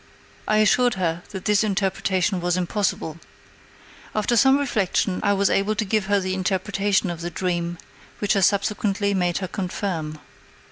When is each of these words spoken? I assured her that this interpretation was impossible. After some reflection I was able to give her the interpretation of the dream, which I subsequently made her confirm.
I 0.47 0.57
assured 0.57 0.95
her 0.95 1.21
that 1.29 1.45
this 1.45 1.63
interpretation 1.63 2.41
was 2.41 2.57
impossible. 2.57 3.19
After 4.15 4.35
some 4.35 4.57
reflection 4.57 5.19
I 5.21 5.33
was 5.33 5.51
able 5.51 5.75
to 5.75 5.85
give 5.85 6.07
her 6.07 6.19
the 6.19 6.33
interpretation 6.33 7.11
of 7.11 7.21
the 7.21 7.29
dream, 7.29 7.77
which 8.17 8.35
I 8.35 8.39
subsequently 8.39 9.13
made 9.13 9.37
her 9.45 9.47
confirm. 9.47 10.17